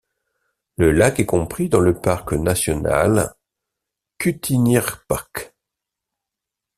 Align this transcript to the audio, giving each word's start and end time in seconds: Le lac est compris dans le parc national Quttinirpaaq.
Le 0.77 0.91
lac 0.91 1.19
est 1.19 1.27
compris 1.27 1.69
dans 1.69 1.79
le 1.79 1.93
parc 1.93 2.33
national 2.33 3.35
Quttinirpaaq. 4.17 5.53